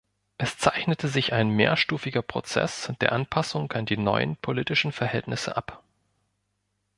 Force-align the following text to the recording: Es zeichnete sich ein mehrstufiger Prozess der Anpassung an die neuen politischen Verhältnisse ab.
Es 0.39 0.57
zeichnete 0.57 1.07
sich 1.07 1.31
ein 1.31 1.49
mehrstufiger 1.51 2.23
Prozess 2.23 2.91
der 3.01 3.11
Anpassung 3.11 3.71
an 3.71 3.85
die 3.85 3.97
neuen 3.97 4.35
politischen 4.35 4.91
Verhältnisse 4.91 5.55
ab. 5.55 5.83